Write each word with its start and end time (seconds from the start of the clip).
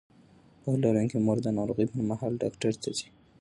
پوهه 0.61 0.77
لرونکې 0.83 1.17
مور 1.25 1.37
د 1.43 1.47
ناروغۍ 1.57 1.85
پر 1.91 2.01
مهال 2.09 2.33
ډاکټر 2.41 2.73
ته 2.81 2.89
ځي. 2.97 3.07